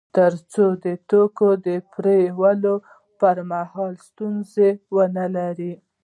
تر 0.17 0.33
څو 0.51 0.65
د 0.85 0.87
توکو 1.09 1.49
د 1.65 1.67
پېرلو 1.93 2.75
پر 3.19 3.37
مهال 3.51 3.93
ستونزه 4.07 4.67
ونلري 4.95 5.73